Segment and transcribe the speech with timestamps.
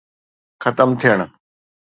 [0.63, 1.19] ختم ٿيڻ.